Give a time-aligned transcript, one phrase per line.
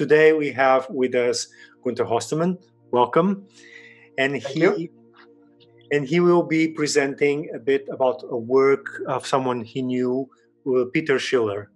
[0.00, 1.38] today we have with us
[1.84, 2.56] Günther Oestmann.
[2.90, 3.46] Welcome.
[4.16, 4.88] And Thank he you.
[5.92, 10.26] and he will be presenting a bit about a work of someone he knew,
[10.66, 11.70] uh, Peter Schiller,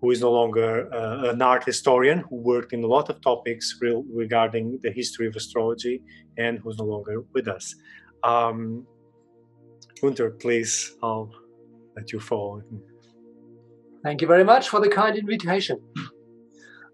[0.00, 3.64] who is no longer uh, an art historian who worked in a lot of topics
[3.80, 6.02] real, regarding the history of astrology
[6.36, 7.74] and who's no longer with us.
[8.22, 8.86] Um,
[10.02, 11.30] Gunter, please, I'll
[11.96, 12.62] let you follow.
[14.04, 15.78] Thank you very much for the kind invitation.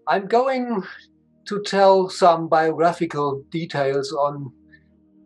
[0.07, 0.83] I'm going
[1.47, 4.51] to tell some biographical details on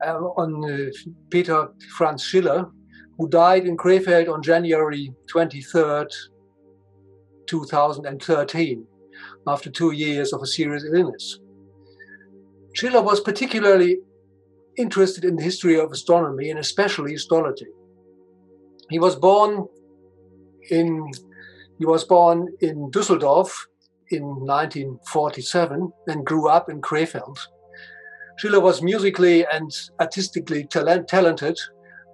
[0.05, 0.91] uh, on uh,
[1.31, 2.69] Peter Franz Schiller,
[3.17, 6.13] who died in Krefeld on January 23rd,
[7.47, 8.85] 2013,
[9.47, 11.39] after two years of a serious illness.
[12.75, 13.97] Schiller was particularly
[14.77, 17.65] interested in the history of astronomy and especially astrology.
[18.91, 19.65] He was born
[20.69, 21.11] in
[21.79, 23.49] he was born in Düsseldorf
[24.11, 27.37] in 1947 and grew up in Krefeld.
[28.37, 31.57] Schiller was musically and artistically talent, talented,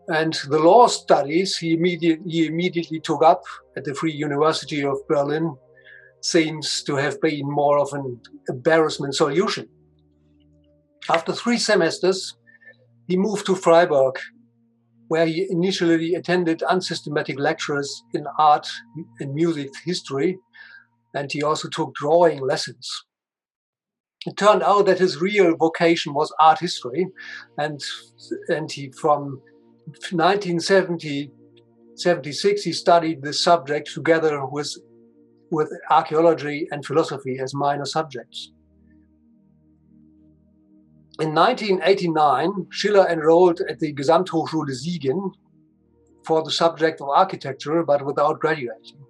[0.07, 3.43] and the law studies he, immediate, he immediately took up
[3.77, 5.55] at the Free University of Berlin
[6.21, 9.67] seems to have been more of an embarrassment solution.
[11.09, 12.37] After three semesters,
[13.07, 14.15] he moved to Freiburg,
[15.09, 18.67] where he initially attended unsystematic lectures in art
[19.19, 20.37] and music history,
[21.13, 23.05] and he also took drawing lessons.
[24.25, 27.07] It turned out that his real vocation was art history,
[27.57, 27.81] and,
[28.47, 29.41] and he from
[30.11, 31.31] 1970
[31.95, 34.75] 76 he studied this subject together with,
[35.51, 38.51] with archaeology and philosophy as minor subjects.
[41.19, 45.31] In 1989, Schiller enrolled at the Gesamthochschule Siegen
[46.25, 49.05] for the subject of architecture, but without graduating.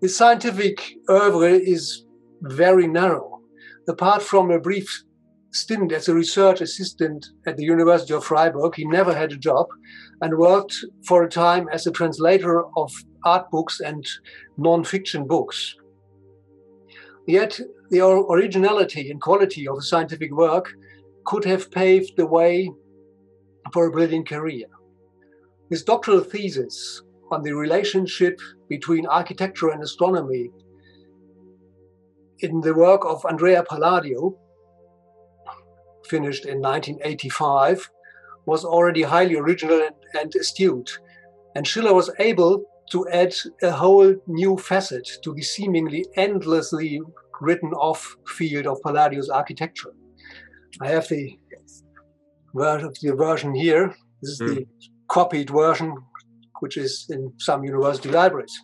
[0.00, 2.04] His scientific oeuvre is
[2.42, 3.40] very narrow.
[3.88, 5.02] Apart from a brief
[5.50, 9.66] stint as a research assistant at the University of Freiburg, he never had a job
[10.20, 12.92] and worked for a time as a translator of
[13.24, 14.06] art books and
[14.56, 15.74] non-fiction books.
[17.26, 17.60] Yet
[17.90, 20.72] the originality and quality of his scientific work
[21.24, 22.70] could have paved the way
[23.72, 24.66] for a brilliant career.
[25.70, 30.50] His doctoral thesis on the relationship between architecture and astronomy
[32.40, 34.36] in the work of Andrea Palladio,
[36.06, 37.90] finished in 1985,
[38.46, 40.98] was already highly original and, and astute.
[41.54, 47.00] And Schiller was able to add a whole new facet to the seemingly endlessly
[47.40, 49.92] written off field of Palladio's architecture.
[50.80, 51.38] I have the,
[52.54, 53.94] the version here.
[54.22, 54.54] This is mm.
[54.54, 54.66] the
[55.08, 55.94] copied version,
[56.60, 58.56] which is in some university libraries.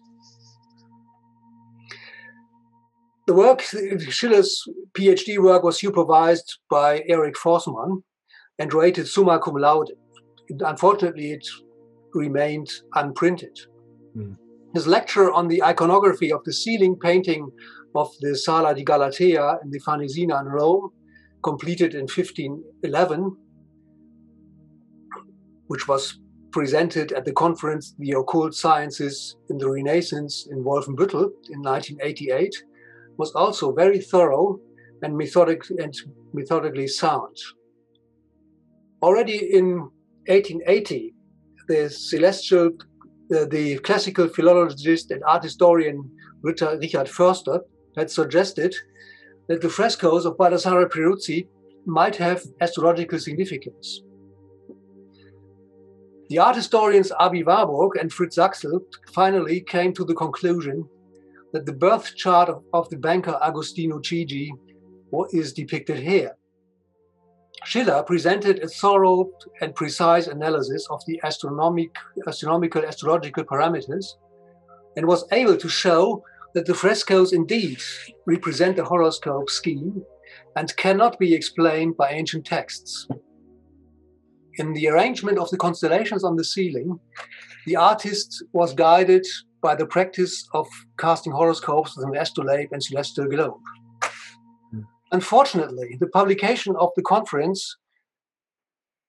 [3.26, 4.62] The work, Schiller's
[4.92, 8.02] PhD work was supervised by Erik Forssman
[8.58, 9.92] and rated summa cum laude.
[10.60, 11.46] Unfortunately, it
[12.12, 13.58] remained unprinted.
[14.14, 14.36] Mm.
[14.74, 17.50] His lecture on the iconography of the ceiling painting
[17.94, 20.90] of the Sala di Galatea in the Farnesina in Rome,
[21.42, 23.36] completed in 1511,
[25.68, 26.18] which was
[26.54, 32.54] presented at the conference The Occult Sciences in the Renaissance in Wolfenbüttel in 1988,
[33.18, 34.60] was also very thorough
[35.02, 35.92] and, methodic, and
[36.32, 37.36] methodically sound.
[39.02, 39.66] Already in
[40.28, 41.12] 1880,
[41.66, 42.70] the celestial,
[43.28, 46.08] the classical philologist and art historian
[46.42, 47.58] Richard Förster
[47.96, 48.72] had suggested
[49.48, 51.48] that the frescoes of Baldassare Peruzzi
[51.84, 54.02] might have astrological significance.
[56.30, 58.80] The art historians Aby Warburg and Fritz Saxl
[59.12, 60.88] finally came to the conclusion
[61.52, 64.50] that the birth chart of, the banker Agostino Chigi
[65.32, 66.36] is depicted here.
[67.64, 71.94] Schiller presented a thorough and precise analysis of the astronomic,
[72.26, 74.06] astronomical astrological parameters
[74.96, 77.82] and was able to show that the frescoes indeed
[78.26, 80.02] represent the horoscope scheme
[80.56, 83.08] and cannot be explained by ancient texts.
[84.56, 87.00] In the arrangement of the constellations on the ceiling,
[87.66, 89.26] the artist was guided
[89.60, 90.68] by the practice of
[90.98, 93.60] casting horoscopes with an astrolabe and celestial globe.
[95.10, 97.76] Unfortunately, the publication of the conference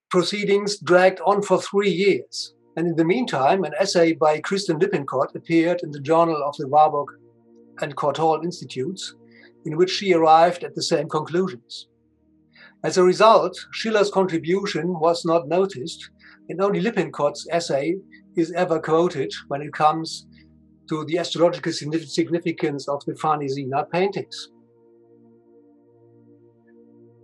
[0.09, 2.53] proceedings dragged on for three years.
[2.77, 6.67] And in the meantime, an essay by Kristin Lippincott appeared in the Journal of the
[6.67, 7.09] Warburg
[7.81, 9.13] and Courtauld Institutes,
[9.65, 11.87] in which she arrived at the same conclusions.
[12.85, 16.11] As a result, Schiller's contribution was not noticed,
[16.49, 17.95] and only Lippincott's essay
[18.37, 20.27] is ever quoted when it comes
[20.89, 24.51] to the astrological significance of the Farnesina paintings.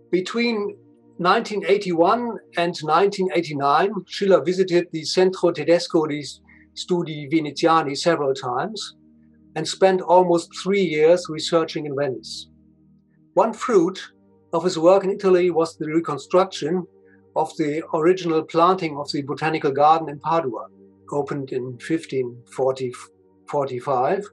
[0.09, 0.75] Between
[1.17, 6.23] 1981 and 1989, Schiller visited the Centro Tedesco di
[6.73, 8.95] Studi Veneziani several times
[9.55, 12.49] and spent almost three years researching in Venice.
[13.35, 14.01] One fruit
[14.53, 16.85] of his work in Italy was the reconstruction
[17.35, 20.67] of the original planting of the Botanical Garden in Padua,
[21.11, 24.25] opened in 1545,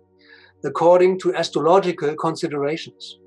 [0.65, 3.19] according to astrological considerations.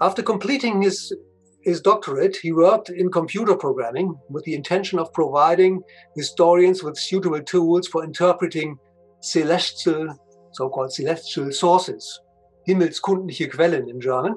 [0.00, 1.14] After completing his,
[1.62, 5.82] his doctorate, he worked in computer programming with the intention of providing
[6.16, 8.78] historians with suitable tools for interpreting
[9.20, 10.08] celestial,
[10.52, 12.20] so called celestial sources,
[12.66, 14.36] himmelskundliche Quellen in German.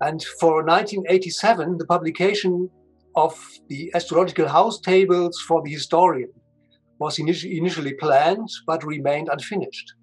[0.00, 2.68] And for 1987, the publication
[3.14, 3.38] of
[3.68, 6.30] the astrological house tables for the historian
[6.98, 9.94] was initially planned but remained unfinished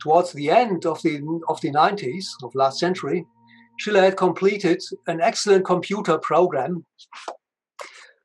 [0.00, 3.26] towards the end of the, of the 90s of last century,
[3.78, 6.84] Schiller had completed an excellent computer program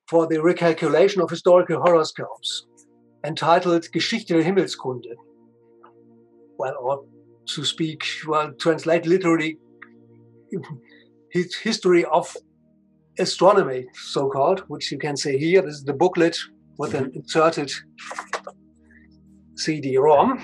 [0.07, 2.65] for the recalculation of historical horoscopes
[3.25, 5.15] entitled Geschichte der Himmelskunde.
[6.57, 7.05] Well, or
[7.45, 9.57] to speak, well, translate literally,
[11.31, 12.35] his history of
[13.19, 15.61] astronomy, so called, which you can see here.
[15.61, 16.37] This is the booklet
[16.77, 17.71] with an inserted
[19.55, 20.43] CD ROM.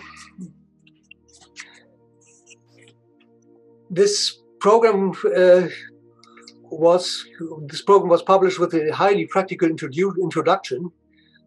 [3.90, 5.68] this program uh,
[6.72, 7.26] was
[7.68, 10.92] this program was published with a highly practical introdu- introduction,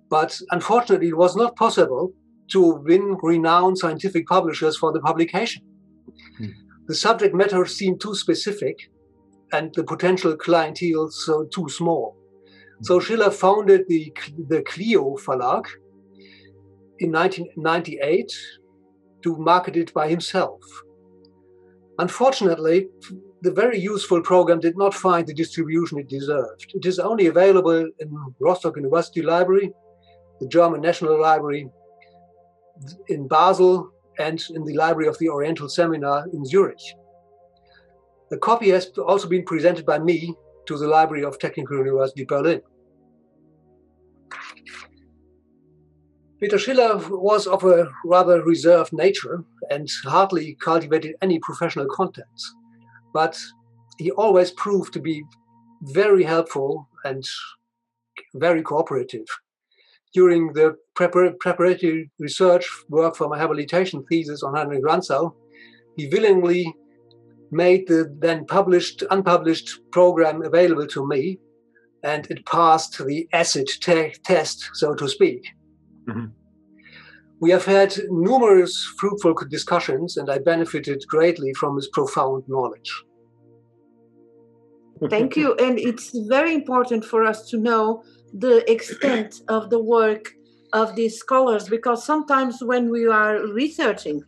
[0.08, 2.12] but unfortunately, it was not possible
[2.48, 5.62] to win renowned scientific publishers for the publication.
[6.38, 6.46] Hmm.
[6.86, 8.90] The subject matter seemed too specific,
[9.52, 12.16] and the potential clientele so too small.
[12.78, 12.84] Hmm.
[12.84, 14.12] So Schiller founded the
[14.48, 15.66] the Clio Verlag
[16.98, 18.32] in 1998
[19.22, 20.60] to market it by himself.
[21.98, 22.88] Unfortunately,
[23.42, 26.72] the very useful program did not find the distribution it deserved.
[26.74, 29.72] It is only available in Rostock University Library,
[30.40, 31.68] the German National Library,
[33.08, 36.82] in Basel, and in the Library of the Oriental Seminar in Zurich.
[38.30, 40.34] The copy has also been presented by me
[40.66, 42.62] to the Library of Technical University Berlin.
[46.40, 52.52] Peter Schiller was of a rather reserved nature and hardly cultivated any professional contacts.
[53.14, 53.38] But
[53.98, 55.22] he always proved to be
[55.82, 57.24] very helpful and
[58.34, 59.26] very cooperative.
[60.14, 65.34] During the prepar- preparatory research work for my habilitation thesis on Heinrich Rantzau,
[65.96, 66.74] he willingly
[67.50, 71.38] made the then published, unpublished program available to me,
[72.02, 75.46] and it passed the acid te- test, so to speak.
[76.08, 76.26] Mm-hmm.
[77.40, 82.90] We have had numerous fruitful discussions, and I benefited greatly from his profound knowledge.
[85.10, 85.54] Thank you.
[85.56, 90.34] And it's very important for us to know the extent of the work
[90.72, 94.22] of these scholars because sometimes when we are researching,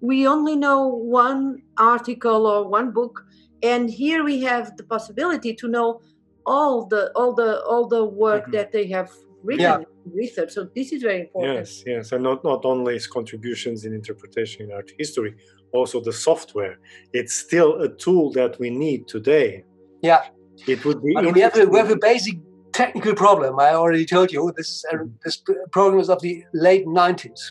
[0.00, 3.24] we only know one article or one book
[3.62, 6.00] and here we have the possibility to know
[6.46, 8.52] all the all the all the work mm-hmm.
[8.52, 9.10] that they have
[9.42, 10.12] written yeah.
[10.12, 10.50] research.
[10.52, 11.54] So this is very important.
[11.54, 15.34] Yes, yes, and not not only his contributions in interpretation in art history,
[15.72, 16.78] also the software.
[17.12, 19.64] It's still a tool that we need today.
[20.02, 20.22] Yeah,
[20.66, 21.14] it would be.
[21.14, 22.38] we have a, we have a basic
[22.82, 23.58] technical problem.
[23.58, 27.42] I already told you this uh, this program is of the late nineties,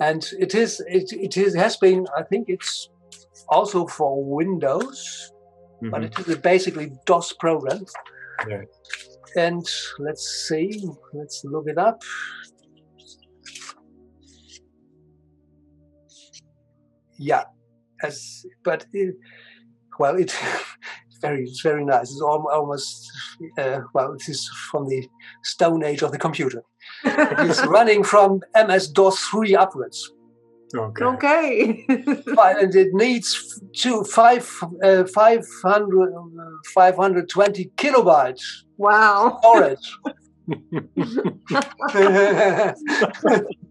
[0.00, 2.06] and it is it it is has been.
[2.16, 2.88] I think it's
[3.48, 5.32] also for Windows,
[5.76, 5.90] mm-hmm.
[5.90, 7.84] but it is a basically DOS program.
[8.48, 8.62] Yeah
[9.36, 9.66] and
[9.98, 12.02] let's see, let's look it up.
[17.16, 17.44] Yeah,
[18.02, 19.14] as but it,
[19.98, 20.34] well, it
[21.24, 22.10] very it's very nice.
[22.12, 23.10] It's almost
[23.58, 25.08] uh, well, it is from the
[25.42, 26.62] Stone Age of the computer.
[27.04, 30.12] it is running from MS DOS three upwards.
[30.74, 31.04] Okay.
[31.04, 31.84] Okay.
[31.88, 34.44] and it needs two, five,
[34.82, 36.12] uh, 500,
[36.74, 38.42] 520 kilobytes.
[38.76, 39.38] Wow.
[39.40, 39.98] Storage.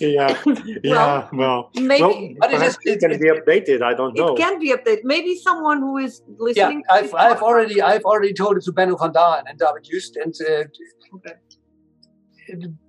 [0.00, 0.42] yeah,
[0.82, 1.28] yeah.
[1.32, 3.82] Well, maybe well, but it, is, it, can be updated.
[3.82, 4.34] I don't know.
[4.34, 5.00] It can be updated.
[5.04, 6.82] Maybe someone who is listening.
[6.88, 10.16] Yeah, I've, I've already I've already told it to Benno van Dalen and David Juste,
[10.16, 11.34] and uh, okay.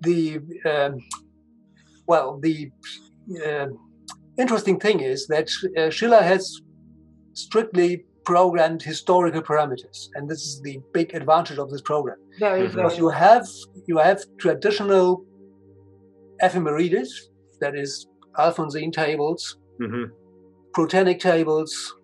[0.02, 1.00] the um,
[2.08, 2.72] well the
[3.46, 3.68] uh,
[4.38, 6.62] interesting thing is that uh, Schiller has
[7.34, 12.18] strictly programmed historical parameters, and this is the big advantage of this program.
[12.40, 12.76] Very, mm-hmm.
[12.76, 13.46] Because you have
[13.88, 15.26] you have traditional
[16.42, 17.10] ephemerides,
[17.60, 20.06] that is Alphonsine tables, mm-hmm.
[21.20, 21.96] Tables,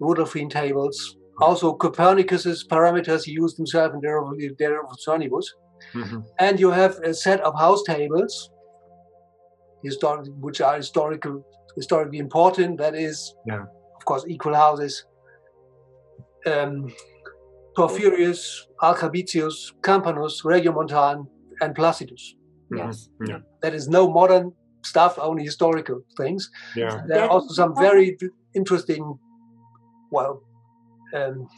[0.00, 1.16] Rudolphine tables.
[1.40, 5.46] Also, Copernicus's parameters he used himself in De Revolutionibus.
[5.94, 6.24] Mhm.
[6.38, 8.50] And you have a set of house tables,
[9.82, 11.44] historic, which are historical,
[11.76, 12.78] historically important.
[12.78, 13.64] That is, Yeah.
[13.96, 15.06] of course, equal houses.
[16.46, 16.92] Um,
[17.76, 21.26] Porphyrius, Alchabitius, Campanus, Regiomontan,
[21.60, 22.34] and Placidus.
[22.70, 22.78] Mhm.
[22.78, 23.08] Yes.
[23.26, 23.38] Yeah.
[23.62, 24.52] That is no modern
[24.84, 26.50] stuff, only historical things.
[26.76, 27.02] Yeah.
[27.08, 28.16] There are also some very
[28.54, 29.18] interesting,
[30.10, 30.42] well,
[31.14, 31.48] um,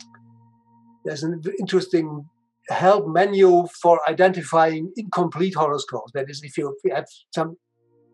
[1.05, 2.25] there's an interesting
[2.69, 6.13] help menu for identifying incomplete horoscopes.
[6.15, 7.57] That is, if you have some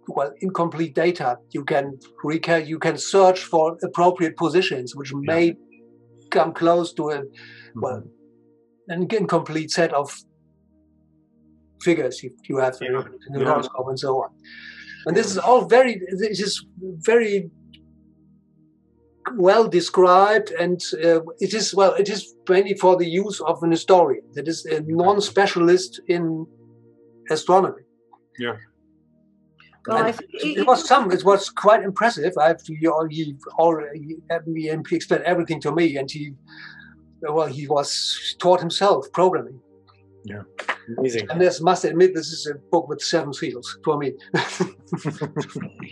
[0.09, 5.57] well incomplete data, you can reca- you can search for appropriate positions which may
[6.31, 7.23] come close to a
[7.75, 8.03] well
[8.89, 10.09] an incomplete set of
[11.83, 13.05] figures you, you have in Yeah.
[13.33, 13.47] the Yeah.
[13.47, 14.31] horoscope and so on.
[15.07, 16.65] And this is all very this is
[17.13, 17.51] very
[19.37, 23.71] well described and uh, it is well it is mainly for the use of an
[23.73, 26.47] historian that is a non-specialist in
[27.31, 27.83] astronomy
[28.39, 28.57] Yeah.
[29.89, 32.79] Well, I think it, it was some it was quite impressive i have to he,
[32.81, 32.89] he
[33.65, 36.23] already had me and he explained everything to me and he
[37.23, 37.89] well he was
[38.43, 39.59] taught himself programming
[40.99, 41.27] Amazing.
[41.31, 44.13] and this must admit this is a book with seven seals for me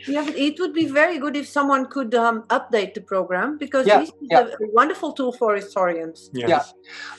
[0.06, 3.86] Yeah, but it would be very good if someone could um, update the program because
[3.86, 4.40] Yeah, this is yeah.
[4.40, 6.30] a wonderful tool for historians.
[6.32, 6.48] Yes.
[6.48, 6.62] Yeah.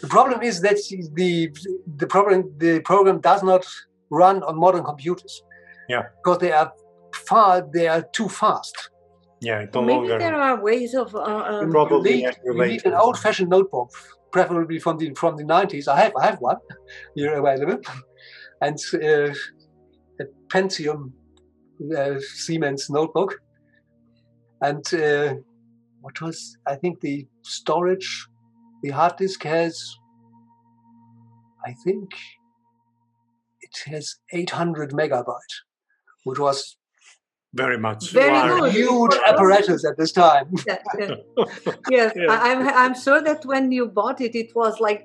[0.02, 0.78] The problem is that
[1.20, 1.50] the
[2.02, 3.66] the problem the program does not
[4.10, 5.34] run on modern computers.
[5.90, 6.04] Yeah.
[6.18, 6.72] Because they are
[7.28, 8.90] far they are too fast.
[9.42, 9.66] Yeah.
[9.74, 10.20] No Maybe longer.
[10.20, 11.14] there are ways of.
[11.16, 13.90] Uh, um, Probably you need, you need an old-fashioned notebook,
[14.36, 15.88] preferably from the from the 90s.
[15.88, 16.58] I have I have one
[17.16, 17.80] here available,
[18.66, 19.32] and uh,
[20.24, 21.02] a Pentium
[21.98, 23.32] uh, Siemens notebook,
[24.62, 25.36] and uh,
[26.02, 26.38] what was
[26.68, 28.10] I think the storage,
[28.84, 29.74] the hard disk has,
[31.70, 32.10] I think
[33.62, 35.56] it has 800 megabyte,
[36.26, 36.78] which was
[37.56, 38.12] Very much.
[38.12, 38.58] Very Wow.
[38.58, 38.72] a good.
[38.74, 40.48] huge apparatus at this time.
[40.68, 41.16] yeah, yeah.
[41.90, 42.26] yes, Yeah.
[42.36, 42.68] I, I'm.
[42.84, 45.02] I'm sure that when you bought it, it was like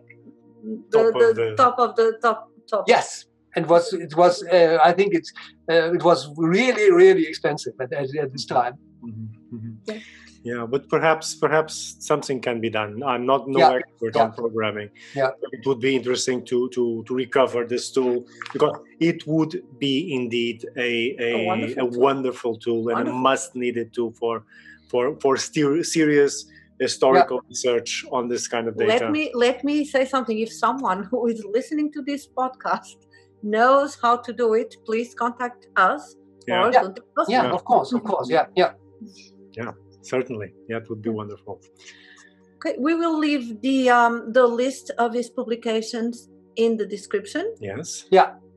[0.65, 2.39] the, Top the, of the- top of the top
[2.71, 2.85] top.
[2.89, 3.25] Yes,
[3.57, 5.31] and was it was uh, I think it's
[5.71, 8.75] uh, it was really really expensive at, at, at this time.
[9.05, 9.73] Mhm, mhm.
[9.87, 9.99] Yeah.
[10.43, 13.03] Yeah, but perhaps perhaps something can be done.
[13.03, 14.23] I'm not no Yeah, expert yeah.
[14.25, 14.89] on programming.
[15.15, 15.31] Yeah.
[15.53, 20.65] It would be interesting to to to recover this tool because it would be indeed
[20.77, 20.91] a
[21.29, 22.01] a, A wonderful a tool.
[22.01, 23.19] wonderful tool and Wonderful.
[23.19, 24.45] a must needed tool for
[24.91, 26.35] for for ster- serious
[26.81, 28.89] historical research on this kind of data.
[29.05, 30.39] Let me let me say something.
[30.47, 32.97] If someone who is listening to this podcast
[33.43, 36.17] knows how to do it, please contact us
[36.49, 36.89] yeah, or Yeah.
[37.29, 37.53] Yeah, Yeah.
[37.59, 38.73] of course, of course, yeah yeah,
[39.59, 39.73] yeah.
[40.03, 40.53] Certainly.
[40.69, 41.61] Yeah, it would be wonderful.
[42.57, 47.55] Okay, we will leave the um, the list of his publications in the description.
[47.61, 48.07] Yes,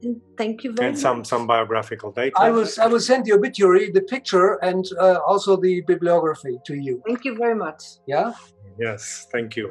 [0.03, 0.95] And thank you very much.
[0.95, 1.01] and much.
[1.01, 2.35] some some biographical data.
[2.37, 6.73] I will I will send the obituary, the picture, and uh, also the bibliography to
[6.75, 7.01] you.
[7.07, 7.81] Thank you very much.
[8.07, 8.33] Yeah,
[8.77, 9.67] Yes, thank you.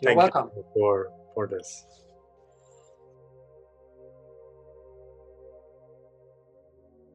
[0.00, 0.48] you're Thank welcome.
[0.56, 0.94] you for
[1.34, 1.84] for this.